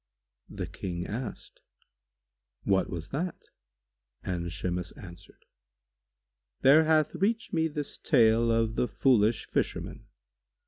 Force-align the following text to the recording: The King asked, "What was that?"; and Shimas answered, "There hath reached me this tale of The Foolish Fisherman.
The 0.49 0.65
King 0.65 1.05
asked, 1.05 1.61
"What 2.63 2.89
was 2.89 3.09
that?"; 3.09 3.39
and 4.23 4.49
Shimas 4.51 4.91
answered, 4.93 5.45
"There 6.61 6.85
hath 6.85 7.13
reached 7.13 7.53
me 7.53 7.67
this 7.67 7.99
tale 7.99 8.51
of 8.51 8.73
The 8.73 8.87
Foolish 8.87 9.45
Fisherman. 9.47 10.07